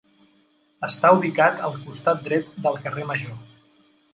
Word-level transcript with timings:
Està 0.87 1.11
ubicat 1.17 1.61
al 1.69 1.77
costat 1.83 2.25
dret 2.31 2.51
del 2.65 2.81
carrer 2.87 3.07
Major. 3.13 3.37